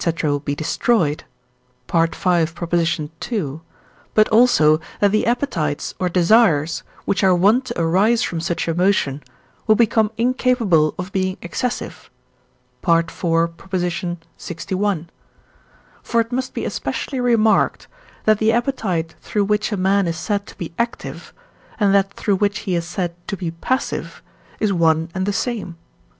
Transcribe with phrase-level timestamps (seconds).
[0.23, 1.23] will be destroyed
[1.91, 2.09] (V.
[2.33, 3.59] ii.),
[4.15, 9.21] but also that the appetites or desires, which are wont to arise from such emotion,
[9.67, 12.09] will become incapable of being excessive
[12.81, 12.89] (IV.
[13.11, 15.07] lxi.).
[16.01, 17.87] For it must be especially remarked,
[18.25, 21.31] that the appetite through which a man is said to be active,
[21.79, 24.23] and that through which he is said to be passive
[24.59, 25.77] is one and the same.